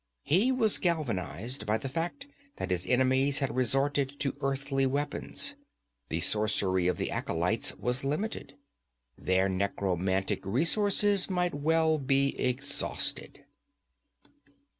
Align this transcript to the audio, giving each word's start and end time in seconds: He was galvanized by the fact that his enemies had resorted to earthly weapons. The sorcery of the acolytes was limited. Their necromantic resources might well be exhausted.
He 0.23 0.51
was 0.51 0.79
galvanized 0.79 1.67
by 1.67 1.77
the 1.77 1.87
fact 1.87 2.25
that 2.55 2.71
his 2.71 2.87
enemies 2.87 3.37
had 3.37 3.55
resorted 3.55 4.09
to 4.21 4.35
earthly 4.41 4.87
weapons. 4.87 5.53
The 6.09 6.19
sorcery 6.19 6.87
of 6.87 6.97
the 6.97 7.11
acolytes 7.11 7.75
was 7.75 8.03
limited. 8.03 8.55
Their 9.15 9.47
necromantic 9.47 10.43
resources 10.43 11.29
might 11.29 11.53
well 11.53 11.99
be 11.99 12.29
exhausted. 12.39 13.45